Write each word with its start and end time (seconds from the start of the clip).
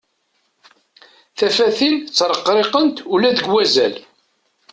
Tafatin 1.37 1.95
ttreqriqent 2.05 2.97
ula 3.13 3.29
deg 3.37 3.47
wazal. 3.53 3.93